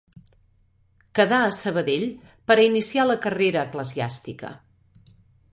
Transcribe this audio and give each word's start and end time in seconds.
Quedà 1.19 1.41
a 1.49 1.51
Sabadell 1.57 2.07
per 2.51 2.57
a 2.57 2.65
iniciar 2.71 3.05
la 3.13 3.21
carrera 3.27 3.67
eclesiàstica. 3.71 4.53